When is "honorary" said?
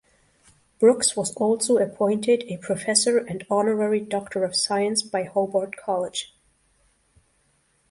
3.51-3.99